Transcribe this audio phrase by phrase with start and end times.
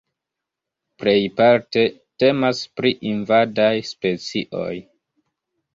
[1.03, 1.83] Plejparte
[2.23, 4.73] temas pri invadaj specioj.